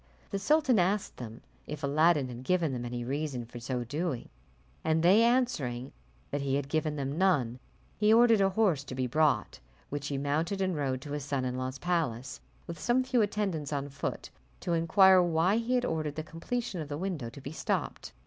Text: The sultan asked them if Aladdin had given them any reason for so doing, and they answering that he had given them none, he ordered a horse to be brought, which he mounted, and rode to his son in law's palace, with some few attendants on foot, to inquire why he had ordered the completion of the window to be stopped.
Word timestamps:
The 0.31 0.39
sultan 0.39 0.79
asked 0.79 1.17
them 1.17 1.41
if 1.67 1.83
Aladdin 1.83 2.27
had 2.27 2.43
given 2.43 2.73
them 2.73 2.85
any 2.85 3.03
reason 3.03 3.45
for 3.45 3.59
so 3.59 3.83
doing, 3.83 4.29
and 4.83 5.03
they 5.03 5.21
answering 5.21 5.91
that 6.31 6.41
he 6.41 6.55
had 6.55 6.67
given 6.69 6.95
them 6.95 7.19
none, 7.19 7.59
he 7.99 8.11
ordered 8.11 8.41
a 8.41 8.49
horse 8.49 8.83
to 8.85 8.95
be 8.95 9.05
brought, 9.05 9.59
which 9.91 10.07
he 10.07 10.17
mounted, 10.17 10.59
and 10.59 10.75
rode 10.75 11.01
to 11.01 11.11
his 11.11 11.23
son 11.23 11.45
in 11.45 11.55
law's 11.55 11.77
palace, 11.77 12.41
with 12.65 12.79
some 12.79 13.03
few 13.03 13.21
attendants 13.21 13.71
on 13.71 13.89
foot, 13.89 14.31
to 14.61 14.73
inquire 14.73 15.21
why 15.21 15.57
he 15.57 15.75
had 15.75 15.85
ordered 15.85 16.15
the 16.15 16.23
completion 16.23 16.81
of 16.81 16.89
the 16.89 16.97
window 16.97 17.29
to 17.29 17.39
be 17.39 17.51
stopped. 17.51 18.11